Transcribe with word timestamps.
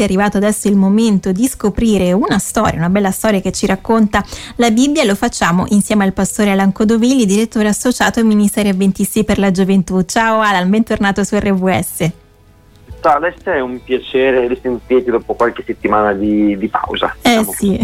È 0.00 0.04
arrivato 0.04 0.36
adesso 0.36 0.68
il 0.68 0.76
momento 0.76 1.32
di 1.32 1.48
scoprire 1.48 2.12
una 2.12 2.38
storia, 2.38 2.78
una 2.78 2.88
bella 2.88 3.10
storia 3.10 3.40
che 3.40 3.50
ci 3.50 3.66
racconta 3.66 4.24
la 4.54 4.70
Bibbia 4.70 5.02
lo 5.02 5.16
facciamo 5.16 5.64
insieme 5.70 6.04
al 6.04 6.12
pastore 6.12 6.52
Alan 6.52 6.70
Codovili, 6.70 7.26
direttore 7.26 7.66
associato 7.66 8.20
al 8.20 8.26
Ministero 8.26 8.68
Adventisti 8.68 9.24
per 9.24 9.40
la 9.40 9.50
Gioventù. 9.50 10.02
Ciao 10.02 10.38
Alan, 10.38 10.70
bentornato 10.70 11.24
su 11.24 11.36
RWS. 11.36 12.27
Alessia, 13.04 13.54
è 13.54 13.60
un 13.60 13.82
piacere 13.82 14.46
risentirti 14.46 15.10
dopo 15.10 15.34
qualche 15.34 15.62
settimana 15.64 16.12
di, 16.12 16.56
di 16.58 16.68
pausa. 16.68 17.14
Eh 17.22 17.38
diciamo. 17.38 17.52
sì, 17.52 17.80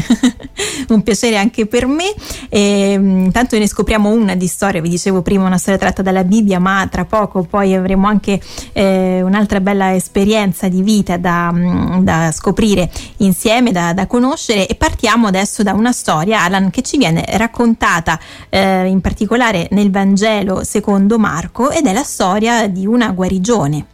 un 0.92 1.02
piacere 1.02 1.36
anche 1.36 1.66
per 1.66 1.86
me. 1.86 2.12
E, 2.48 2.92
intanto 2.92 3.58
ne 3.58 3.66
scopriamo 3.66 4.10
una 4.10 4.34
di 4.34 4.46
storia, 4.46 4.80
vi 4.80 4.88
dicevo 4.88 5.22
prima 5.22 5.46
una 5.46 5.58
storia 5.58 5.78
tratta 5.78 6.02
dalla 6.02 6.24
Bibbia, 6.24 6.58
ma 6.58 6.86
tra 6.90 7.04
poco 7.04 7.42
poi 7.42 7.74
avremo 7.74 8.06
anche 8.06 8.40
eh, 8.72 9.22
un'altra 9.22 9.60
bella 9.60 9.94
esperienza 9.94 10.68
di 10.68 10.82
vita 10.82 11.16
da, 11.16 11.52
da 12.00 12.30
scoprire 12.32 12.90
insieme, 13.18 13.72
da, 13.72 13.92
da, 13.92 14.06
conoscere 14.06 14.66
e 14.66 14.74
partiamo 14.74 15.26
adesso 15.26 15.62
da 15.62 15.72
una 15.72 15.92
storia, 15.92 16.42
Alan, 16.42 16.70
che 16.70 16.82
ci 16.82 16.98
viene 16.98 17.24
raccontata 17.36 18.18
eh, 18.48 18.86
in 18.86 19.00
particolare 19.00 19.68
nel 19.70 19.90
Vangelo 19.90 20.64
secondo 20.64 21.18
Marco 21.18 21.70
ed 21.70 21.86
è 21.86 21.92
la 21.92 22.02
storia 22.02 22.68
di 22.68 22.86
una 22.86 23.10
guarigione. 23.10 23.86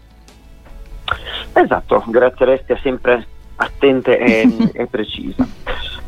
Esatto, 1.52 2.04
grazie 2.06 2.44
Alessia, 2.44 2.78
sempre 2.82 3.26
attenta 3.56 4.12
e, 4.12 4.70
e, 4.72 4.86
precisa. 4.86 5.46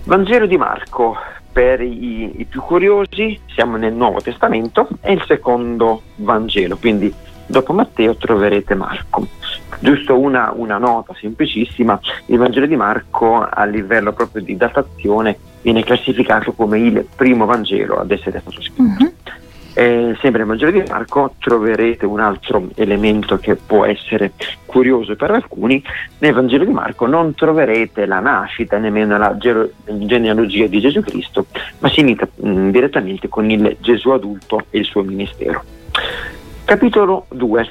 Vangelo 0.05 0.47
di 0.47 0.57
Marco, 0.57 1.17
per 1.53 1.81
i, 1.81 2.41
i, 2.41 2.45
più 2.45 2.61
curiosi, 2.63 3.39
siamo 3.55 3.77
nel 3.77 3.93
Nuovo 3.93 4.21
Testamento, 4.21 4.89
è 5.01 5.11
il 5.11 5.23
secondo 5.27 6.03
Vangelo, 6.17 6.77
quindi 6.77 7.13
dopo 7.47 7.73
Matteo 7.73 8.17
troverete 8.17 8.75
Marco. 8.75 9.27
Giusto 9.79 10.19
una, 10.19 10.53
una 10.55 10.79
nota 10.79 11.15
semplicissima, 11.15 12.01
il 12.27 12.39
Vangelo 12.39 12.67
di 12.67 12.77
Marco 12.77 13.43
a 13.43 13.65
livello 13.65 14.13
proprio 14.13 14.43
di 14.43 14.57
datazione 14.57 15.37
viene 15.63 15.85
classificato 15.85 16.53
come 16.53 16.79
il 16.79 17.07
primo 17.15 17.47
Vangelo 17.47 17.97
ad 17.97 18.11
essere 18.11 18.41
stato 18.41 18.61
scritto. 18.63 18.83
Mm-hmm. 18.83 19.12
Eh, 19.75 20.17
sempre 20.21 20.41
nel 20.41 20.49
Vangelo 20.49 20.71
di 20.71 20.83
Marco 20.87 21.35
troverete 21.39 22.05
un 22.05 22.21
altro 22.21 22.69
elemento 22.75 23.39
che 23.39 23.57
può 23.57 23.87
essere 23.87 24.33
curioso 24.67 25.17
per 25.17 25.31
alcuni. 25.31 25.83
Nel 26.19 26.35
Vangelo 26.35 26.65
di 26.65 26.73
Marco 26.73 27.07
non 27.07 27.35
troverete 27.35 28.05
la 28.05 28.21
nascita, 28.21 28.77
nemmeno 28.79 29.17
la 29.17 29.37
genealogia 29.37 30.67
di 30.67 30.81
Gesù 30.81 31.01
Cristo, 31.01 31.47
ma 31.79 31.89
si 31.89 32.01
inizia 32.01 32.29
mm, 32.45 32.71
direttamente 32.71 33.29
con 33.29 33.51
il 33.51 33.77
Gesù 33.81 34.11
adulto 34.11 34.67
e 34.69 34.79
il 34.79 34.85
suo 34.85 35.03
ministero. 35.03 35.65
Capitolo 36.65 37.27
2 37.31 37.71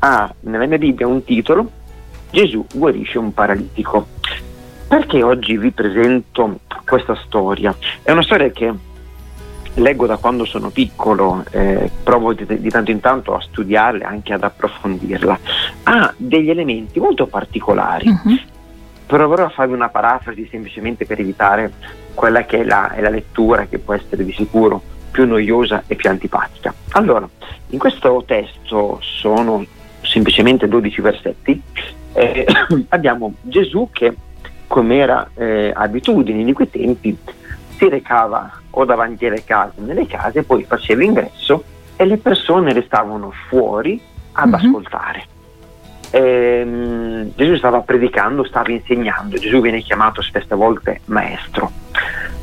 ha 0.00 0.32
nella 0.40 0.66
mia 0.66 0.78
Bibbia 0.78 1.06
un 1.06 1.24
titolo, 1.24 1.68
Gesù 2.30 2.64
guarisce 2.74 3.18
un 3.18 3.34
paralitico. 3.34 4.06
Perché 4.86 5.22
oggi 5.22 5.56
vi 5.56 5.72
presento 5.72 6.60
questa 6.86 7.16
storia? 7.24 7.74
È 8.02 8.12
una 8.12 8.22
storia 8.22 8.50
che 8.50 8.72
leggo 9.74 10.06
da 10.06 10.16
quando 10.16 10.44
sono 10.44 10.70
piccolo, 10.70 11.44
eh, 11.50 11.90
provo 12.02 12.32
di, 12.32 12.46
di, 12.46 12.68
tanto 12.68 12.90
in 12.90 13.00
tanto 13.00 13.34
a 13.34 13.40
studiarla, 13.40 14.06
anche 14.06 14.32
ad 14.32 14.42
approfondirla, 14.42 15.38
ha 15.84 16.14
degli 16.16 16.50
elementi 16.50 17.00
molto 17.00 17.26
particolari. 17.26 18.08
Uh-huh. 18.08 18.38
Proverò 19.06 19.44
a 19.44 19.50
farvi 19.50 19.74
una 19.74 19.88
parafrasi 19.88 20.48
semplicemente 20.50 21.06
per 21.06 21.20
evitare 21.20 21.72
quella 22.14 22.44
che 22.44 22.60
è 22.60 22.64
la, 22.64 22.92
è 22.92 23.00
la 23.00 23.10
lettura 23.10 23.66
che 23.66 23.78
può 23.78 23.94
essere 23.94 24.24
di 24.24 24.32
sicuro 24.32 24.80
più 25.10 25.26
noiosa 25.26 25.84
e 25.86 25.94
più 25.94 26.08
antipatica. 26.08 26.72
Allora, 26.92 27.28
in 27.68 27.78
questo 27.78 28.22
testo 28.26 28.98
sono 29.00 29.64
semplicemente 30.00 30.68
12 30.68 31.00
versetti, 31.00 31.62
eh, 32.12 32.46
abbiamo 32.88 33.34
Gesù 33.42 33.88
che, 33.92 34.14
come 34.66 34.96
era 34.96 35.28
eh, 35.34 35.72
abitudine 35.74 36.42
di 36.42 36.52
quei 36.52 36.70
tempi, 36.70 37.16
si 37.76 37.88
recava 37.88 38.62
o 38.74 38.84
davanti 38.84 39.26
alle 39.26 39.44
case, 39.44 39.80
nelle 39.80 40.06
case, 40.06 40.42
poi 40.42 40.64
faceva 40.64 41.04
ingresso 41.04 41.64
e 41.96 42.04
le 42.04 42.16
persone 42.16 42.72
restavano 42.72 43.32
fuori 43.48 44.00
ad 44.32 44.48
mm-hmm. 44.48 44.54
ascoltare. 44.54 45.24
Ehm, 46.10 47.32
Gesù 47.34 47.56
stava 47.56 47.80
predicando, 47.80 48.44
stava 48.44 48.70
insegnando, 48.70 49.36
Gesù 49.36 49.60
viene 49.60 49.80
chiamato 49.80 50.22
spesse 50.22 50.54
volte 50.54 51.00
maestro. 51.06 51.70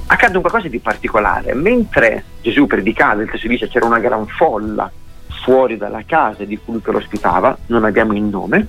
Accade 0.07 0.35
un 0.35 0.41
qualcosa 0.41 0.67
di 0.67 0.79
particolare, 0.79 1.53
mentre 1.53 2.23
Gesù 2.41 2.67
predicava, 2.67 3.21
il 3.21 3.29
testo 3.29 3.47
dice 3.47 3.69
c'era 3.69 3.85
una 3.85 3.99
gran 3.99 4.27
folla 4.27 4.91
fuori 5.43 5.77
dalla 5.77 6.03
casa 6.05 6.43
di 6.43 6.59
colui 6.63 6.81
che 6.81 6.91
lo 6.91 6.97
ospitava, 6.97 7.57
non 7.67 7.85
abbiamo 7.85 8.13
il 8.13 8.23
nome, 8.23 8.67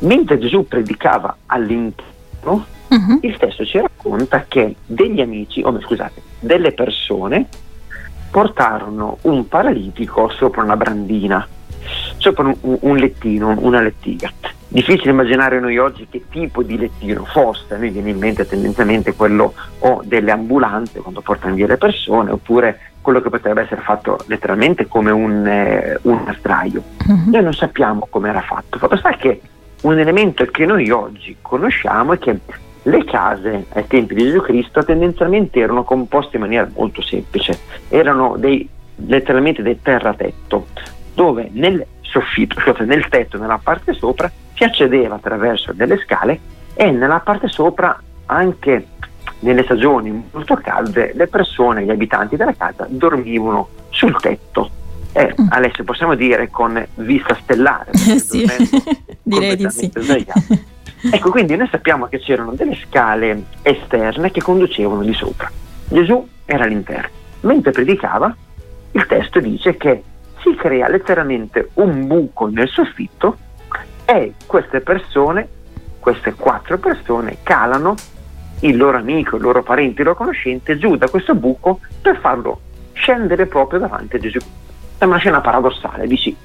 mentre 0.00 0.38
Gesù 0.38 0.66
predicava 0.66 1.36
all'interno, 1.46 2.64
uh-huh. 2.88 3.18
il 3.20 3.36
testo 3.36 3.64
ci 3.64 3.78
racconta 3.78 4.46
che 4.48 4.74
degli 4.86 5.20
amici, 5.20 5.60
o 5.60 5.68
oh, 5.68 5.80
scusate, 5.80 6.22
delle 6.40 6.72
persone 6.72 7.46
portarono 8.30 9.18
un 9.22 9.48
paralitico 9.48 10.28
sopra 10.28 10.62
una 10.62 10.76
brandina, 10.76 11.46
sopra 12.16 12.44
un, 12.44 12.78
un 12.80 12.96
lettino, 12.96 13.54
una 13.58 13.80
lettiga. 13.80 14.30
Difficile 14.70 15.12
immaginare 15.12 15.60
noi 15.60 15.78
oggi 15.78 16.06
che 16.10 16.24
tipo 16.28 16.62
di 16.62 16.76
lettino 16.76 17.24
fosse, 17.24 17.72
a 17.74 17.78
noi 17.78 17.88
viene 17.88 18.10
in 18.10 18.18
mente 18.18 18.46
tendenzialmente 18.46 19.14
quello 19.14 19.54
o 19.78 20.02
delle 20.04 20.30
ambulanze 20.30 21.00
quando 21.00 21.22
portano 21.22 21.54
via 21.54 21.66
le 21.66 21.78
persone, 21.78 22.32
oppure 22.32 22.80
quello 23.00 23.22
che 23.22 23.30
potrebbe 23.30 23.62
essere 23.62 23.80
fatto 23.80 24.18
letteralmente 24.26 24.86
come 24.86 25.10
un, 25.10 25.46
eh, 25.46 25.98
un 26.02 26.20
astraio. 26.26 26.82
Uh-huh. 27.06 27.30
Noi 27.30 27.42
non 27.42 27.54
sappiamo 27.54 28.06
come 28.10 28.28
era 28.28 28.42
fatto, 28.42 28.76
fatto 28.76 28.96
sta 28.96 29.12
che 29.12 29.40
un 29.80 29.98
elemento 29.98 30.44
che 30.44 30.66
noi 30.66 30.90
oggi 30.90 31.36
conosciamo 31.40 32.12
è 32.12 32.18
che 32.18 32.38
le 32.88 33.04
case 33.04 33.66
ai 33.72 33.86
tempi 33.86 34.14
di 34.14 34.24
Gesù 34.24 34.40
Cristo 34.40 34.84
tendenzialmente 34.84 35.60
erano 35.60 35.84
composte 35.84 36.36
in 36.36 36.42
maniera 36.42 36.68
molto 36.74 37.02
semplice, 37.02 37.58
erano 37.88 38.36
dei, 38.36 38.66
letteralmente 39.06 39.62
dei 39.62 39.80
terratetto, 39.80 40.66
dove 41.14 41.48
nel 41.52 41.84
soffitto, 42.00 42.58
cioè 42.60 42.84
nel 42.84 43.08
tetto, 43.08 43.38
nella 43.38 43.60
parte 43.62 43.92
sopra, 43.92 44.30
si 44.54 44.64
accedeva 44.64 45.16
attraverso 45.16 45.72
delle 45.72 45.98
scale 45.98 46.40
e 46.74 46.90
nella 46.90 47.20
parte 47.20 47.48
sopra 47.48 48.00
anche 48.26 48.86
nelle 49.40 49.62
stagioni 49.62 50.24
molto 50.32 50.54
calde 50.56 51.12
le 51.14 51.26
persone, 51.26 51.84
gli 51.84 51.90
abitanti 51.90 52.36
della 52.36 52.54
casa 52.54 52.86
dormivano 52.88 53.68
sul 53.90 54.18
tetto. 54.20 54.70
Eh, 55.12 55.34
mm. 55.40 55.46
Alessio, 55.50 55.84
possiamo 55.84 56.14
dire 56.14 56.48
con 56.50 56.84
vista 56.96 57.36
stellare. 57.42 57.90
Sì, 58.18 58.46
direi 59.22 59.56
di 59.56 59.68
sì. 59.70 59.90
Ecco, 61.10 61.30
quindi 61.30 61.56
noi 61.56 61.68
sappiamo 61.70 62.06
che 62.06 62.18
c'erano 62.18 62.52
delle 62.52 62.76
scale 62.76 63.44
esterne 63.62 64.30
che 64.30 64.42
conducevano 64.42 65.02
di 65.02 65.14
sopra. 65.14 65.50
Gesù 65.88 66.26
era 66.44 66.64
all'interno. 66.64 67.08
Mentre 67.40 67.70
predicava, 67.70 68.34
il 68.92 69.06
testo 69.06 69.38
dice 69.38 69.76
che 69.76 70.02
si 70.40 70.54
crea 70.56 70.88
letteralmente 70.88 71.70
un 71.74 72.06
buco 72.06 72.46
nel 72.46 72.68
soffitto 72.68 73.36
e 74.04 74.34
queste 74.46 74.80
persone, 74.80 75.46
queste 76.00 76.34
quattro 76.34 76.78
persone, 76.78 77.38
calano 77.42 77.94
il 78.60 78.76
loro 78.76 78.96
amico, 78.96 79.36
il 79.36 79.42
loro 79.42 79.62
parente, 79.62 80.00
il 80.00 80.06
loro 80.06 80.18
conoscente 80.18 80.78
giù 80.78 80.96
da 80.96 81.08
questo 81.08 81.34
buco 81.34 81.80
per 82.02 82.18
farlo 82.18 82.60
scendere 82.92 83.46
proprio 83.46 83.78
davanti 83.78 84.16
a 84.16 84.18
Gesù. 84.18 84.38
È 84.98 85.04
una 85.04 85.18
scena 85.18 85.40
paradossale, 85.40 86.08
dici, 86.08 86.36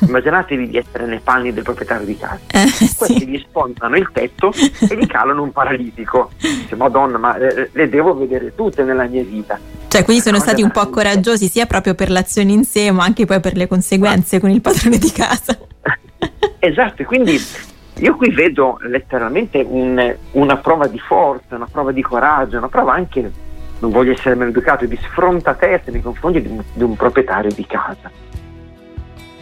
immaginatevi 0.00 0.68
di 0.68 0.76
essere 0.76 1.06
nei 1.06 1.20
panni 1.20 1.52
del 1.52 1.62
proprietario 1.62 2.06
di 2.06 2.16
casa. 2.16 2.40
Eh, 2.46 2.64
Questi 2.96 3.18
sì. 3.18 3.28
gli 3.28 3.38
spuntano 3.38 3.96
il 3.96 4.08
tetto 4.12 4.52
e 4.52 4.96
gli 4.96 5.06
calano 5.06 5.42
un 5.42 5.52
paralitico. 5.52 6.30
Dice, 6.38 6.76
Madonna, 6.76 7.18
ma 7.18 7.36
le, 7.36 7.70
le, 7.72 7.88
devo 7.88 8.16
vedere 8.16 8.54
tutte 8.54 8.82
nella 8.82 9.04
mia 9.04 9.22
vita. 9.22 9.58
Cioè, 9.88 10.04
quindi 10.04 10.22
sono 10.22 10.38
stati 10.38 10.62
un 10.62 10.70
po' 10.70 10.88
coraggiosi 10.90 11.48
sia 11.48 11.66
proprio 11.66 11.94
per 11.94 12.10
l'azione 12.10 12.52
in 12.52 12.64
sé, 12.64 12.90
ma 12.90 13.04
anche 13.04 13.24
poi 13.24 13.40
per 13.40 13.56
le 13.56 13.66
conseguenze 13.66 14.36
ah. 14.36 14.40
con 14.40 14.50
il 14.50 14.60
padrone 14.60 14.98
di 14.98 15.10
casa. 15.10 15.58
esatto, 16.58 17.04
quindi 17.04 17.40
io 18.00 18.16
qui 18.16 18.30
vedo 18.30 18.78
letteralmente 18.82 19.64
un, 19.66 20.14
una 20.32 20.56
prova 20.58 20.86
di 20.86 20.98
forza, 20.98 21.56
una 21.56 21.68
prova 21.70 21.92
di 21.92 22.02
coraggio, 22.02 22.58
una 22.58 22.68
prova 22.68 22.92
anche 22.92 23.46
non 23.80 23.90
voglio 23.90 24.12
essere 24.12 24.34
maleducato, 24.34 24.86
di 24.86 24.98
sfrontatezza 25.00 25.90
nei 25.90 26.02
confronti 26.02 26.42
di 26.42 26.48
un, 26.48 26.62
di 26.72 26.82
un 26.82 26.96
proprietario 26.96 27.50
di 27.52 27.66
casa. 27.66 28.10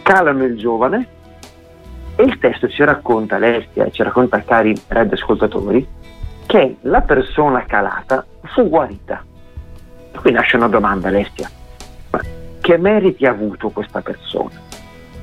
Calano 0.07 0.45
il 0.45 0.55
giovane 0.55 1.05
e 2.15 2.23
il 2.23 2.39
testo 2.39 2.69
ci 2.69 2.81
racconta, 2.85 3.35
Alessia, 3.35 3.89
ci 3.89 4.03
racconta 4.03 4.41
cari 4.41 4.73
radioascoltatori, 4.87 5.85
che 6.45 6.77
la 6.83 7.01
persona 7.01 7.65
calata 7.65 8.25
fu 8.43 8.69
guarita. 8.69 9.21
E 10.13 10.17
qui 10.17 10.31
nasce 10.31 10.55
una 10.55 10.69
domanda, 10.69 11.09
Alessia, 11.09 11.51
ma 12.11 12.21
che 12.61 12.77
meriti 12.77 13.25
ha 13.25 13.31
avuto 13.31 13.67
questa 13.67 13.99
persona? 13.99 14.53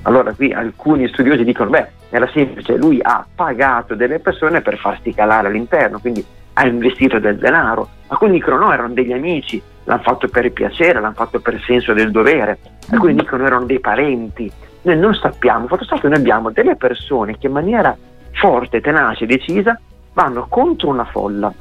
Allora 0.03 0.35
qui 0.35 0.53
alcuni 0.53 1.09
studiosi 1.09 1.45
dicono, 1.45 1.71
beh, 1.71 1.89
era 2.11 2.29
semplice, 2.29 2.77
lui 2.77 2.99
ha 3.01 3.27
pagato 3.35 3.95
delle 3.95 4.19
persone 4.19 4.61
per 4.61 4.77
farsi 4.77 5.15
calare 5.15 5.49
all'interno, 5.49 5.99
quindi 5.99 6.23
ha 6.53 6.67
investito 6.67 7.19
del 7.19 7.39
denaro. 7.39 7.89
Alcuni 8.09 8.33
dicono 8.33 8.59
no, 8.59 8.71
erano 8.71 8.93
degli 8.93 9.15
amici, 9.15 9.63
l'hanno 9.85 10.03
fatto 10.03 10.29
per 10.29 10.53
piacere, 10.53 11.01
l'hanno 11.01 11.15
fatto 11.15 11.41
per 11.41 11.59
senso 11.65 11.95
del 11.95 12.11
dovere. 12.11 12.59
Alcuni 12.91 13.15
mm-hmm. 13.15 13.23
dicono 13.23 13.47
erano 13.47 13.65
dei 13.65 13.81
parenti. 13.81 14.53
Noi 14.85 14.99
non 14.99 15.15
sappiamo, 15.15 15.67
fatto 15.67 15.85
sta 15.85 15.99
che 15.99 16.09
noi 16.09 16.19
abbiamo 16.19 16.51
delle 16.51 16.77
persone 16.77 17.39
che 17.39 17.47
in 17.47 17.53
maniera 17.53 17.97
forte, 18.33 18.81
tenace, 18.81 19.27
decisa 19.27 19.79
vanno 20.13 20.47
contro 20.49 20.89
una 20.89 21.05
folla, 21.05 21.53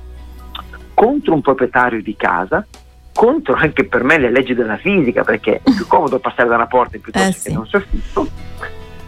contro 0.94 1.34
un 1.34 1.42
proprietario 1.42 2.02
di 2.02 2.16
casa, 2.16 2.66
contro 3.14 3.56
anche 3.56 3.86
per 3.86 4.04
me 4.04 4.18
le 4.18 4.30
leggi 4.30 4.54
della 4.54 4.78
fisica, 4.78 5.24
perché 5.24 5.62
è 5.64 5.72
più 5.72 5.88
comodo 5.88 6.20
passare 6.20 6.50
da 6.50 6.56
una 6.56 6.68
porta 6.68 6.98
piuttosto 6.98 7.30
eh, 7.40 7.42
che 7.44 7.52
da 7.54 7.60
un 7.60 7.68
soffitto, 7.68 8.28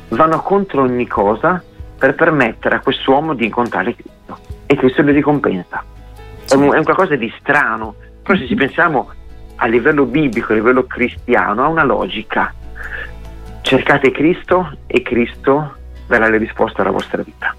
vanno 0.09 0.41
contro 0.41 0.83
ogni 0.83 1.07
cosa 1.07 1.61
per 1.97 2.15
permettere 2.15 2.75
a 2.75 2.79
quest'uomo 2.79 3.33
di 3.33 3.45
incontrare 3.45 3.95
Cristo 3.95 4.37
e 4.65 4.75
Cristo 4.75 5.01
li 5.01 5.11
ricompensa. 5.11 5.83
È 6.47 6.53
un, 6.53 6.73
è 6.73 6.77
un 6.77 6.83
qualcosa 6.83 7.15
di 7.15 7.31
strano, 7.39 7.95
però 8.21 8.37
se 8.37 8.47
ci 8.47 8.55
pensiamo 8.55 9.09
a 9.55 9.67
livello 9.67 10.05
biblico, 10.05 10.51
a 10.51 10.55
livello 10.55 10.85
cristiano, 10.85 11.63
ha 11.63 11.67
una 11.67 11.83
logica. 11.83 12.53
Cercate 13.65 14.11
Cristo 14.11 14.77
e 14.85 15.01
Cristo 15.01 15.75
darà 16.05 16.29
le 16.29 16.37
risposte 16.37 16.81
alla 16.81 16.91
vostra 16.91 17.23
vita. 17.23 17.55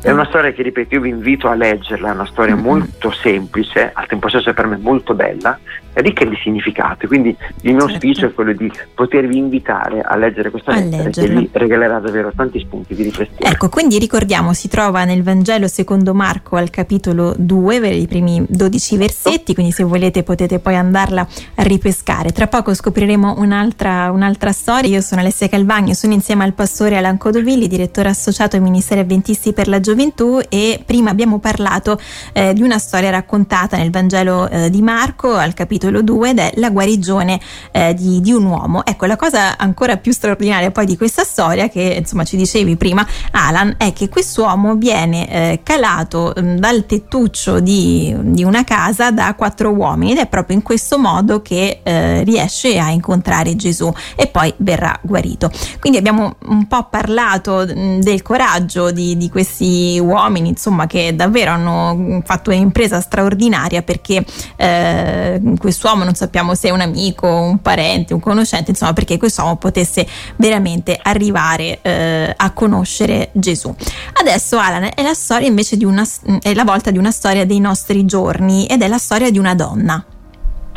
È 0.00 0.10
una 0.10 0.26
storia 0.26 0.52
che, 0.52 0.62
ripeto, 0.62 0.94
io 0.94 1.00
vi 1.00 1.10
invito 1.10 1.48
a 1.48 1.54
leggerla, 1.54 2.10
è 2.10 2.12
una 2.12 2.26
storia 2.26 2.54
mm-hmm. 2.54 2.64
molto 2.64 3.10
semplice, 3.10 3.90
al 3.92 4.06
tempo 4.06 4.28
stesso 4.28 4.52
per 4.52 4.66
me 4.66 4.76
molto 4.76 5.14
bella, 5.14 5.58
e 5.92 6.00
ricca 6.02 6.24
di 6.24 6.36
significato. 6.42 7.06
Quindi 7.06 7.36
il 7.62 7.74
mio 7.74 7.84
auspicio 7.84 8.20
certo. 8.20 8.26
è 8.26 8.34
quello 8.34 8.52
di 8.52 8.70
potervi 8.94 9.36
invitare 9.36 10.00
a 10.00 10.16
leggere 10.16 10.50
questa 10.50 10.74
lettera 10.74 11.10
che 11.10 11.28
vi 11.28 11.48
regalerà 11.52 11.98
davvero 11.98 12.32
tanti 12.34 12.60
spunti 12.60 12.94
di 12.94 13.02
riflessione. 13.04 13.50
Ecco, 13.50 13.68
quindi 13.68 13.98
ricordiamo, 13.98 14.52
si 14.52 14.68
trova 14.68 15.04
nel 15.04 15.22
Vangelo 15.22 15.66
secondo 15.68 16.14
Marco 16.14 16.56
al 16.56 16.70
capitolo 16.70 17.34
2, 17.36 17.88
i 17.88 18.06
primi 18.06 18.44
12 18.48 18.96
versetti, 18.96 19.54
quindi 19.54 19.72
se 19.72 19.82
volete 19.82 20.22
potete 20.22 20.58
poi 20.58 20.76
andarla 20.76 21.26
a 21.56 21.62
ripescare. 21.62 22.30
Tra 22.32 22.46
poco 22.46 22.72
scopriremo 22.74 23.36
un'altra, 23.38 24.10
un'altra 24.10 24.52
storia. 24.52 24.90
Io 24.90 25.00
sono 25.00 25.20
Alessia 25.20 25.48
Calvagno, 25.48 25.94
sono 25.94 26.12
insieme 26.12 26.44
al 26.44 26.52
pastore 26.52 26.96
Alan 26.96 27.18
Codovilli, 27.18 27.66
direttore 27.66 28.08
associato 28.08 28.56
ai 28.56 28.62
Ministeri 28.62 29.00
Adventisti 29.00 29.52
per 29.52 29.68
la 29.70 29.80
Gioventù 29.80 30.38
e 30.48 30.82
prima 30.84 31.10
abbiamo 31.10 31.38
parlato 31.38 31.98
eh, 32.32 32.52
di 32.52 32.62
una 32.62 32.78
storia 32.78 33.10
raccontata 33.10 33.76
nel 33.76 33.90
Vangelo 33.90 34.48
eh, 34.48 34.68
di 34.68 34.82
Marco 34.82 35.32
al 35.34 35.54
capitolo 35.54 36.02
2 36.02 36.30
ed 36.30 36.38
è 36.38 36.52
la 36.56 36.70
guarigione 36.70 37.40
eh, 37.70 37.94
di, 37.94 38.20
di, 38.20 38.32
un 38.32 38.44
uomo. 38.44 38.84
Ecco, 38.84 39.06
la 39.06 39.16
cosa 39.16 39.56
ancora 39.56 39.96
più 39.96 40.12
straordinaria 40.12 40.70
poi 40.70 40.84
di 40.84 40.96
questa 40.96 41.24
storia 41.24 41.68
che 41.68 41.96
insomma 41.98 42.24
ci 42.24 42.36
dicevi 42.36 42.76
prima 42.76 43.06
Alan 43.30 43.74
è 43.78 43.92
che 43.92 44.08
quest'uomo 44.08 44.74
viene 44.74 45.28
eh, 45.30 45.60
calato 45.62 46.34
mm, 46.38 46.56
dal 46.56 46.84
tettuccio 46.84 47.60
di, 47.60 48.14
di, 48.20 48.44
una 48.44 48.64
casa 48.64 49.10
da 49.10 49.34
quattro 49.34 49.70
uomini 49.70 50.12
ed 50.12 50.18
è 50.18 50.26
proprio 50.26 50.56
in 50.56 50.62
questo 50.62 50.98
modo 50.98 51.40
che 51.42 51.80
eh, 51.82 52.24
riesce 52.24 52.78
a 52.78 52.90
incontrare 52.90 53.54
Gesù 53.56 53.90
e 54.16 54.26
poi 54.26 54.52
verrà 54.58 54.98
guarito. 55.02 55.50
Quindi 55.78 55.98
abbiamo 55.98 56.34
un 56.46 56.66
po' 56.66 56.88
parlato 56.90 57.66
mm, 57.66 58.00
del 58.00 58.22
coraggio 58.22 58.90
di, 58.90 59.16
di 59.16 59.28
questi 59.28 59.59
uomini, 60.00 60.48
insomma, 60.48 60.86
che 60.86 61.14
davvero 61.14 61.52
hanno 61.52 62.22
fatto 62.24 62.50
un'impresa 62.50 63.00
straordinaria 63.00 63.82
perché 63.82 64.24
eh, 64.56 65.40
quest'uomo 65.58 66.04
non 66.04 66.14
sappiamo 66.14 66.54
se 66.54 66.68
è 66.68 66.70
un 66.70 66.80
amico, 66.80 67.26
un 67.26 67.60
parente, 67.60 68.14
un 68.14 68.20
conoscente, 68.20 68.70
insomma, 68.70 68.92
perché 68.92 69.18
quest'uomo 69.18 69.56
potesse 69.56 70.06
veramente 70.36 70.98
arrivare 71.00 71.78
eh, 71.82 72.34
a 72.36 72.52
conoscere 72.52 73.30
Gesù. 73.32 73.74
Adesso 74.14 74.58
Alan 74.58 74.90
è 74.94 75.02
la 75.02 75.14
storia 75.14 75.48
invece 75.48 75.76
di 75.76 75.84
una 75.84 76.04
è 76.42 76.54
la 76.54 76.64
volta 76.64 76.90
di 76.90 76.98
una 76.98 77.10
storia 77.10 77.44
dei 77.44 77.60
nostri 77.60 78.04
giorni 78.04 78.66
ed 78.66 78.82
è 78.82 78.88
la 78.88 78.98
storia 78.98 79.30
di 79.30 79.38
una 79.38 79.54
donna. 79.54 80.02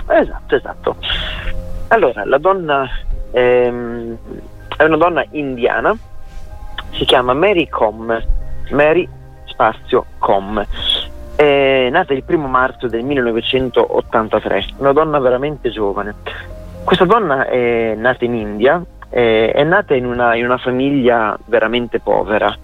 Esatto, 0.07 0.55
esatto. 0.55 0.95
Allora, 1.87 2.25
la 2.25 2.37
donna 2.37 2.89
ehm, 3.31 4.17
è 4.75 4.83
una 4.83 4.97
donna 4.97 5.25
indiana 5.31 5.97
si 6.93 7.05
chiama 7.05 7.33
Mary 7.33 7.67
Com, 7.69 8.21
Mary 8.71 9.07
spazio 9.45 10.05
Com. 10.17 10.65
È 11.35 11.89
nata 11.91 12.13
il 12.13 12.23
primo 12.23 12.47
marzo 12.47 12.87
del 12.87 13.03
1983, 13.03 14.65
una 14.77 14.93
donna 14.93 15.19
veramente 15.19 15.69
giovane. 15.69 16.15
Questa 16.83 17.05
donna 17.05 17.47
è 17.47 17.95
nata 17.95 18.25
in 18.25 18.35
India, 18.35 18.83
è 19.09 19.63
nata 19.63 19.95
in 19.95 20.05
una, 20.05 20.35
in 20.35 20.45
una 20.45 20.57
famiglia 20.57 21.37
veramente 21.45 21.99
povera. 21.99 22.55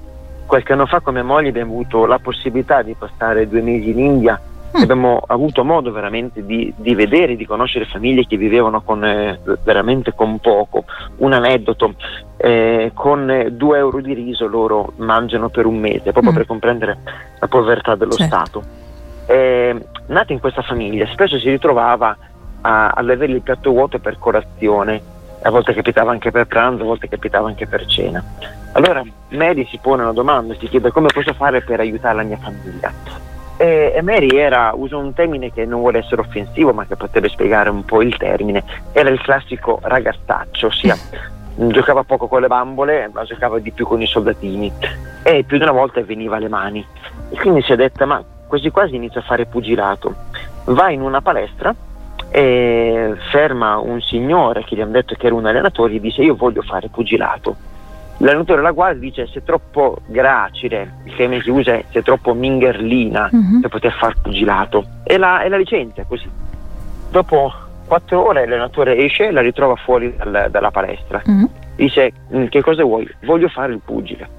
Qualche 0.46 0.74
anno 0.74 0.86
fa 0.88 1.00
con 1.00 1.14
mia 1.14 1.24
moglie 1.24 1.50
abbiamo 1.50 1.74
avuto 1.74 2.06
la 2.06 2.18
possibilità 2.18 2.82
di 2.82 2.96
passare 2.98 3.48
due 3.48 3.62
mesi 3.62 3.92
in 3.92 4.00
India 4.00 4.42
Mm. 4.78 4.82
Abbiamo 4.82 5.22
avuto 5.26 5.64
modo 5.64 5.92
veramente 5.92 6.46
di, 6.46 6.72
di, 6.78 6.94
vedere, 6.94 7.36
di 7.36 7.46
conoscere 7.46 7.86
famiglie 7.86 8.28
che 8.28 8.38
vivevano 8.38 8.82
con, 8.82 9.04
eh, 9.04 9.40
veramente 9.64 10.14
con 10.14 10.38
poco. 10.40 10.86
Un 11.18 11.34
aneddoto, 11.34 11.96
eh, 12.38 12.92
con 12.94 13.48
due 13.52 13.78
euro 13.80 14.00
di 14.00 14.14
riso 14.14 14.48
loro 14.48 14.94
mangiano 14.98 15.50
per 15.50 15.66
un 15.66 15.78
mese, 15.78 16.12
proprio 16.12 16.32
mm. 16.32 16.36
per 16.36 16.46
comprendere 16.46 16.98
la 17.40 17.48
povertà 17.48 17.96
dello 17.96 18.12
certo. 18.12 18.36
Stato. 18.36 18.64
Eh, 19.26 19.76
nata 20.08 20.34
in 20.34 20.40
questa 20.40 20.62
famiglia, 20.62 21.08
spesso 21.08 21.40
si 21.40 21.50
ritrovava 21.50 22.16
a, 22.62 22.90
ad 22.90 23.10
avere 23.10 23.34
il 23.34 23.42
piatto 23.42 23.72
vuoto 23.72 23.98
per 23.98 24.20
colazione, 24.20 25.02
a 25.42 25.50
volte 25.50 25.74
capitava 25.74 26.12
anche 26.12 26.30
per 26.30 26.46
pranzo, 26.46 26.84
a 26.84 26.86
volte 26.86 27.08
capitava 27.08 27.48
anche 27.48 27.66
per 27.66 27.86
cena. 27.88 28.24
Allora 28.74 29.04
Mary 29.30 29.66
si 29.66 29.80
pone 29.82 30.04
una 30.04 30.14
domanda, 30.14 30.54
si 30.60 30.68
chiede 30.68 30.92
come 30.92 31.08
posso 31.12 31.34
fare 31.34 31.62
per 31.62 31.80
aiutare 31.80 32.16
la 32.18 32.24
mia 32.24 32.38
famiglia 32.38 33.29
e, 33.60 33.92
e 33.94 34.02
Mary 34.02 34.30
era, 34.38 34.72
uso 34.74 34.98
un 34.98 35.14
termine 35.14 35.52
che 35.52 35.66
non 35.66 35.82
vuole 35.82 35.98
essere 35.98 36.22
offensivo 36.22 36.72
ma 36.72 36.86
che 36.86 36.96
potrebbe 36.96 37.28
spiegare 37.28 37.70
un 37.70 37.84
po' 37.84 38.02
il 38.02 38.16
termine, 38.16 38.64
era 38.94 39.10
il 39.10 39.22
classico 39.22 39.80
ragazzaccio, 39.84 40.68
ossia 40.68 40.96
giocava 41.68 42.04
poco 42.04 42.30
con 42.30 42.40
le 42.40 42.48
bambole 42.48 43.10
ma 43.12 43.26
giocava 43.26 43.60
di 43.60 43.72
più 43.72 43.86
con 43.86 44.02
i 44.02 44.08
soldatini. 44.08 44.72
E 45.24 45.44
più 45.44 45.58
di 45.58 45.64
una 45.64 45.74
volta 45.74 46.02
veniva 46.02 46.38
alle 46.38 46.48
mani. 46.48 46.86
E 47.30 47.36
quindi 47.36 47.62
si 47.62 47.74
è 47.74 47.76
detta 47.76 48.06
ma 48.06 48.24
quasi 48.48 48.70
quasi 48.70 48.96
inizia 48.96 49.20
a 49.20 49.24
fare 49.26 49.46
pugilato 49.46 50.16
va 50.66 50.90
in 50.90 51.02
una 51.02 51.22
palestra 51.22 51.76
e 52.32 53.14
ferma 53.32 53.78
un 53.78 54.02
signore 54.02 54.64
che 54.64 54.76
gli 54.76 54.82
hanno 54.82 54.92
detto 54.92 55.16
che 55.16 55.26
era 55.26 55.36
un 55.36 55.46
allenatore 55.46 55.96
e 55.96 56.00
dice 56.00 56.22
io 56.22 56.36
voglio 56.36 56.62
fare 56.62 56.88
pugilato 56.90 57.56
l'allenatore 58.20 58.62
la 58.62 58.72
guarda 58.72 59.00
dice 59.00 59.28
sei 59.28 59.44
troppo 59.44 60.00
gracile, 60.08 60.96
il 61.06 61.16
termine 61.16 61.42
che 61.42 61.52
usa 61.52 61.74
è 61.74 61.86
sei 61.92 62.04
troppo 62.04 62.34
mingerlina 62.34 63.30
uh-huh. 63.32 63.60
per 63.62 63.70
poter 63.70 63.94
far 63.94 64.16
pugilato 64.22 64.86
e 65.04 65.18
la, 65.18 65.42
e 65.42 65.50
la 65.50 65.58
licenzia 65.58 66.06
così. 66.08 66.30
Dopo 67.12 67.52
quattro 67.86 68.28
ore 68.28 68.46
l'allenatore 68.46 68.98
esce 68.98 69.28
e 69.28 69.32
la 69.32 69.42
ritrova 69.42 69.76
fuori 69.76 70.16
dal, 70.16 70.48
dalla 70.52 70.72
palestra. 70.72 71.22
Uh-huh. 71.26 71.50
Dice 71.76 72.12
mm, 72.34 72.46
che 72.48 72.62
cosa 72.62 72.84
vuoi? 72.84 73.10
Voglio 73.24 73.48
fare 73.48 73.74
il 73.74 73.82
pugile. 73.84 74.38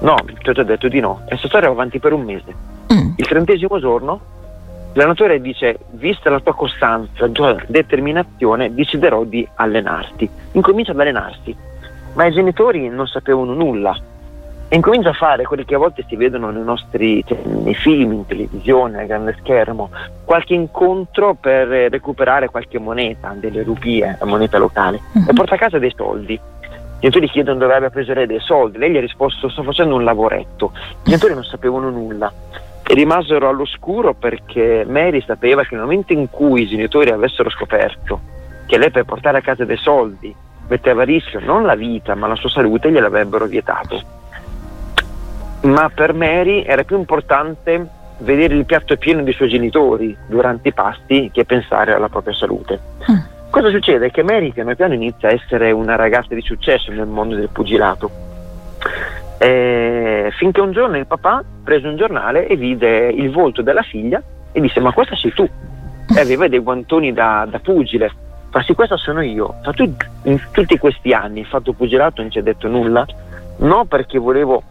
No, 0.00 0.16
ti 0.40 0.50
ho 0.50 0.64
detto 0.64 0.88
di 0.88 1.00
no. 1.00 1.22
E 1.28 1.36
sta 1.36 1.48
storia 1.48 1.68
va 1.68 1.74
avanti 1.74 1.98
per 1.98 2.12
un 2.12 2.22
mese. 2.22 2.54
Uh-huh. 2.88 3.14
Il 3.16 3.26
trentesimo 3.26 3.78
giorno 3.78 4.20
l'allenatore 4.92 5.40
dice 5.40 5.78
vista 5.92 6.30
la 6.30 6.40
tua 6.40 6.54
costanza, 6.54 7.10
la 7.18 7.28
tua 7.28 7.56
determinazione, 7.68 8.74
deciderò 8.74 9.22
di 9.22 9.46
allenarti. 9.54 10.28
Incomincia 10.52 10.90
ad 10.90 11.00
allenarsi 11.00 11.66
ma 12.18 12.26
i 12.26 12.32
genitori 12.32 12.88
non 12.88 13.06
sapevano 13.06 13.54
nulla 13.54 13.96
e 14.66 14.74
incomincia 14.74 15.10
a 15.10 15.12
fare 15.12 15.44
quelli 15.44 15.64
che 15.64 15.76
a 15.76 15.78
volte 15.78 16.04
si 16.08 16.16
vedono 16.16 16.50
nei 16.50 16.64
nostri 16.64 17.24
cioè, 17.24 17.38
nei 17.44 17.76
film, 17.76 18.12
in 18.12 18.26
televisione, 18.26 18.98
al 19.00 19.06
grande 19.06 19.36
schermo, 19.38 19.88
qualche 20.24 20.52
incontro 20.52 21.34
per 21.34 21.68
recuperare 21.68 22.48
qualche 22.48 22.80
moneta, 22.80 23.34
delle 23.38 23.62
rupie, 23.62 24.16
la 24.18 24.26
moneta 24.26 24.58
locale, 24.58 25.00
uh-huh. 25.12 25.28
e 25.28 25.32
porta 25.32 25.54
a 25.54 25.58
casa 25.58 25.78
dei 25.78 25.92
soldi. 25.96 26.32
I 26.34 26.40
genitori 26.98 27.28
chiedono 27.28 27.60
dove 27.60 27.74
abbia 27.74 27.90
preso 27.90 28.12
lei 28.12 28.26
dei 28.26 28.40
soldi, 28.40 28.78
lei 28.78 28.90
gli 28.90 28.96
ha 28.96 29.00
risposto 29.00 29.48
sto 29.48 29.62
facendo 29.62 29.94
un 29.94 30.02
lavoretto. 30.02 30.72
I 30.74 31.10
genitori 31.10 31.34
non 31.34 31.44
sapevano 31.44 31.88
nulla 31.88 32.30
e 32.84 32.94
rimasero 32.94 33.48
all'oscuro 33.48 34.14
perché 34.14 34.84
Mary 34.84 35.22
sapeva 35.24 35.62
che 35.62 35.76
nel 35.76 35.84
momento 35.84 36.12
in 36.12 36.28
cui 36.28 36.62
i 36.62 36.68
genitori 36.68 37.10
avessero 37.10 37.48
scoperto 37.48 38.20
che 38.66 38.76
lei 38.76 38.90
per 38.90 39.04
portare 39.04 39.38
a 39.38 39.40
casa 39.40 39.64
dei 39.64 39.76
soldi 39.76 40.34
metteva 40.68 41.02
a 41.02 41.04
rischio 41.04 41.40
non 41.40 41.64
la 41.64 41.74
vita 41.74 42.14
ma 42.14 42.26
la 42.26 42.36
sua 42.36 42.50
salute 42.50 42.90
gliel'avrebbero 42.90 43.46
vietato. 43.46 44.00
Ma 45.62 45.90
per 45.92 46.14
Mary 46.14 46.62
era 46.62 46.84
più 46.84 46.96
importante 46.96 47.86
vedere 48.18 48.54
il 48.54 48.64
piatto 48.64 48.96
pieno 48.96 49.22
dei 49.22 49.32
suoi 49.32 49.48
genitori 49.48 50.16
durante 50.26 50.68
i 50.68 50.72
pasti 50.72 51.30
che 51.32 51.44
pensare 51.44 51.92
alla 51.92 52.08
propria 52.08 52.34
salute. 52.34 52.80
Mm. 53.10 53.16
Cosa 53.50 53.70
succede? 53.70 54.10
Che 54.10 54.22
Mary 54.22 54.52
piano 54.52 54.74
piano 54.74 54.94
inizia 54.94 55.28
a 55.28 55.32
essere 55.32 55.70
una 55.70 55.96
ragazza 55.96 56.34
di 56.34 56.42
successo 56.42 56.92
nel 56.92 57.06
mondo 57.06 57.34
del 57.34 57.48
pugilato. 57.48 58.10
E 59.38 60.30
finché 60.36 60.60
un 60.60 60.72
giorno 60.72 60.96
il 60.96 61.06
papà 61.06 61.42
prese 61.64 61.86
un 61.86 61.96
giornale 61.96 62.46
e 62.46 62.56
vide 62.56 63.08
il 63.08 63.30
volto 63.30 63.62
della 63.62 63.82
figlia 63.82 64.22
e 64.52 64.60
disse 64.60 64.80
ma 64.80 64.92
questa 64.92 65.16
sei 65.16 65.32
tu. 65.32 65.48
E 66.14 66.20
aveva 66.20 66.48
dei 66.48 66.58
guantoni 66.58 67.12
da, 67.12 67.46
da 67.48 67.58
pugile 67.58 68.10
sì, 68.62 68.74
questo 68.74 68.96
sono 68.96 69.20
io. 69.20 69.56
Ma 69.64 69.72
tu 69.72 69.94
in 70.22 70.40
tutti 70.50 70.78
questi 70.78 71.12
anni 71.12 71.40
hai 71.40 71.44
fatto 71.44 71.72
pugilato 71.72 72.22
non 72.22 72.30
ci 72.30 72.38
hai 72.38 72.44
detto 72.44 72.68
nulla? 72.68 73.06
No, 73.58 73.84
perché 73.84 74.18
volevo 74.18 74.62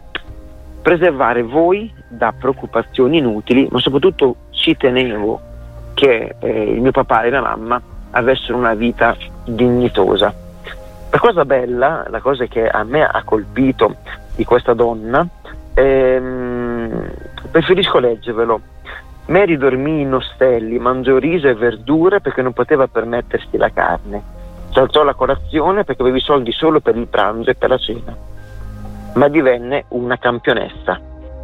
preservare 0.82 1.42
voi 1.42 1.92
da 2.08 2.32
preoccupazioni 2.32 3.18
inutili, 3.18 3.68
ma 3.70 3.78
soprattutto 3.78 4.36
ci 4.50 4.76
tenevo 4.76 5.40
che 5.94 6.36
eh, 6.38 6.62
il 6.72 6.80
mio 6.80 6.92
papà 6.92 7.22
e 7.22 7.30
la 7.30 7.40
mamma 7.40 7.80
avessero 8.10 8.56
una 8.56 8.74
vita 8.74 9.16
dignitosa. 9.44 10.32
La 11.10 11.18
cosa 11.18 11.44
bella, 11.44 12.04
la 12.08 12.20
cosa 12.20 12.46
che 12.46 12.68
a 12.68 12.84
me 12.84 13.02
ha 13.02 13.22
colpito 13.24 13.96
di 14.34 14.44
questa 14.44 14.74
donna, 14.74 15.26
ehm, 15.74 17.10
preferisco 17.50 17.98
leggervelo. 17.98 18.60
Mary 19.28 19.58
dormì 19.58 20.00
in 20.00 20.14
ostelli, 20.14 20.78
mangiò 20.78 21.18
riso 21.18 21.48
e 21.48 21.54
verdure 21.54 22.20
perché 22.20 22.40
non 22.40 22.54
poteva 22.54 22.86
permettersi 22.86 23.58
la 23.58 23.70
carne. 23.70 24.22
Saltò 24.72 25.02
la 25.02 25.14
colazione 25.14 25.84
perché 25.84 26.00
aveva 26.00 26.16
i 26.16 26.22
soldi 26.22 26.50
solo 26.50 26.80
per 26.80 26.96
il 26.96 27.08
pranzo 27.08 27.50
e 27.50 27.54
per 27.54 27.68
la 27.68 27.76
cena. 27.76 28.16
Ma 29.14 29.28
divenne 29.28 29.84
una 29.88 30.16
campionessa. 30.18 30.98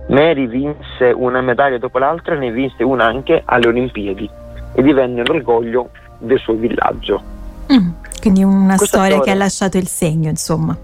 Mary 0.08 0.46
vinse 0.46 1.12
una 1.14 1.42
medaglia 1.42 1.78
dopo 1.78 1.98
l'altra, 1.98 2.36
ne 2.36 2.50
vinse 2.50 2.82
una 2.82 3.04
anche 3.04 3.42
alle 3.44 3.68
Olimpiadi 3.68 4.30
e 4.72 4.82
divenne 4.82 5.22
l'orgoglio 5.24 5.90
del 6.18 6.38
suo 6.38 6.54
villaggio. 6.54 7.22
Mm, 7.70 7.88
quindi 8.20 8.42
una 8.42 8.76
storia, 8.76 8.86
storia 8.86 9.20
che 9.20 9.30
ha 9.30 9.34
lasciato 9.34 9.76
il 9.76 9.88
segno, 9.88 10.30
insomma. 10.30 10.76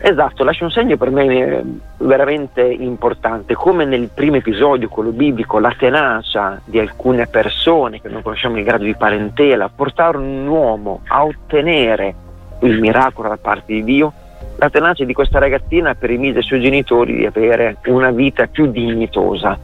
Esatto, 0.00 0.44
lascia 0.44 0.64
un 0.64 0.70
segno 0.70 0.96
per 0.96 1.10
me 1.10 1.80
veramente 1.98 2.62
importante, 2.62 3.54
come 3.54 3.84
nel 3.84 4.10
primo 4.14 4.36
episodio, 4.36 4.88
quello 4.88 5.10
biblico, 5.10 5.58
la 5.58 5.74
tenacia 5.76 6.60
di 6.64 6.78
alcune 6.78 7.26
persone 7.26 8.00
che 8.00 8.08
non 8.08 8.22
conosciamo 8.22 8.58
il 8.58 8.64
grado 8.64 8.84
di 8.84 8.94
parentela, 8.94 9.68
portarono 9.68 10.24
un 10.24 10.46
uomo 10.46 11.00
a 11.08 11.24
ottenere 11.24 12.14
il 12.60 12.78
miracolo 12.78 13.28
da 13.28 13.38
parte 13.38 13.72
di 13.72 13.82
Dio, 13.82 14.12
la 14.58 14.70
tenacia 14.70 15.04
di 15.04 15.12
questa 15.12 15.40
ragazzina 15.40 15.94
permise 15.94 16.38
ai 16.38 16.44
suoi 16.44 16.60
genitori 16.60 17.16
di 17.16 17.26
avere 17.26 17.78
una 17.86 18.10
vita 18.10 18.46
più 18.46 18.70
dignitosa. 18.70 19.58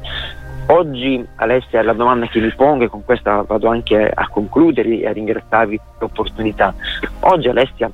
Oggi 0.67 1.25
Alessia 1.37 1.83
la 1.83 1.93
domanda 1.93 2.27
che 2.27 2.41
mi 2.41 2.53
pongo 2.57 2.85
e 2.85 2.89
con 2.89 3.05
questa 3.05 3.45
vado 3.47 3.69
anche 3.69 4.11
a 4.13 4.29
concludere 4.29 4.99
e 4.99 5.07
a 5.07 5.13
ringraziarvi 5.13 5.77
per 5.77 5.95
l'opportunità. 5.99 6.75
Oggi 7.21 7.49
Alessia 7.49 7.91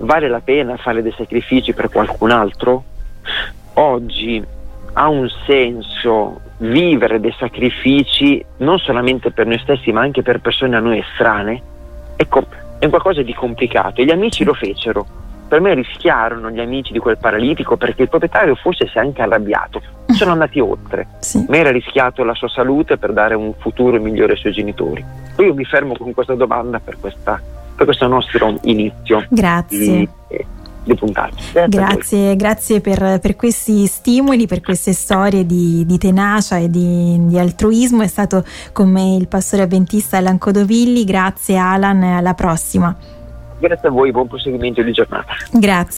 vale 0.00 0.28
la 0.28 0.40
pena 0.40 0.76
fare 0.76 1.02
dei 1.02 1.14
sacrifici 1.16 1.72
per 1.72 1.88
qualcun 1.88 2.30
altro? 2.30 2.84
Oggi 3.74 4.42
ha 4.92 5.08
un 5.08 5.28
senso 5.46 6.40
vivere 6.58 7.20
dei 7.20 7.34
sacrifici 7.38 8.44
non 8.58 8.78
solamente 8.78 9.30
per 9.30 9.46
noi 9.46 9.58
stessi 9.58 9.92
ma 9.92 10.00
anche 10.00 10.22
per 10.22 10.40
persone 10.40 10.76
a 10.76 10.80
noi 10.80 10.98
estranee? 10.98 11.62
Ecco, 12.16 12.44
è 12.78 12.88
qualcosa 12.88 13.22
di 13.22 13.34
complicato 13.34 14.00
e 14.00 14.04
gli 14.04 14.10
amici 14.10 14.44
lo 14.44 14.54
fecero. 14.54 15.06
Per 15.48 15.60
me 15.60 15.74
rischiarono 15.74 16.50
gli 16.50 16.60
amici 16.60 16.92
di 16.92 16.98
quel 16.98 17.18
paralitico 17.18 17.76
perché 17.76 18.02
il 18.02 18.08
proprietario 18.08 18.54
forse 18.54 18.86
si 18.86 18.98
è 18.98 19.00
anche 19.00 19.22
arrabbiato. 19.22 19.82
Sono 20.06 20.32
andati 20.32 20.60
oltre. 20.60 21.08
Sì. 21.18 21.44
Mi 21.48 21.58
era 21.58 21.70
rischiato 21.70 22.22
la 22.22 22.34
sua 22.34 22.48
salute 22.48 22.98
per 22.98 23.12
dare 23.12 23.34
un 23.34 23.52
futuro 23.58 24.00
migliore 24.00 24.32
ai 24.32 24.38
suoi 24.38 24.52
genitori. 24.52 25.04
Io 25.38 25.54
mi 25.54 25.64
fermo 25.64 25.96
con 25.96 26.14
questa 26.14 26.34
domanda 26.34 26.78
per 26.78 26.98
questa 27.00 27.40
per 27.80 27.86
questo 27.86 28.06
nostro 28.08 28.58
inizio 28.64 29.24
grazie. 29.30 30.08
Grazie, 30.82 31.68
grazie, 31.68 32.36
grazie 32.36 32.80
per, 32.80 33.18
per, 33.20 33.36
questi 33.36 33.86
stimoli, 33.86 34.46
per 34.46 34.60
queste 34.60 34.92
storie 34.92 35.46
di, 35.46 35.84
di 35.86 35.98
tenacia 35.98 36.56
e 36.56 36.68
di, 36.68 37.26
di, 37.26 37.38
altruismo. 37.38 38.02
È 38.02 38.06
stato 38.06 38.44
con 38.72 38.90
me 38.90 39.14
il 39.14 39.28
pastore 39.28 39.62
avventista 39.62 40.16
Alan 40.16 40.38
Codovilli. 40.38 41.04
Grazie 41.04 41.58
Alan, 41.58 42.02
alla 42.02 42.34
prossima. 42.34 42.94
Grazie 43.58 43.88
a 43.88 43.90
voi, 43.90 44.10
buon 44.10 44.26
proseguimento 44.26 44.82
di 44.82 44.92
giornata. 44.92 45.32
Grazie. 45.52 45.88